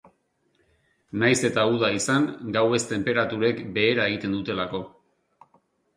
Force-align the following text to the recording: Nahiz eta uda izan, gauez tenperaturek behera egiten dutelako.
Nahiz 1.23 1.37
eta 1.49 1.65
uda 1.73 1.91
izan, 1.97 2.25
gauez 2.57 2.81
tenperaturek 2.95 3.63
behera 3.77 4.11
egiten 4.13 4.35
dutelako. 4.39 4.85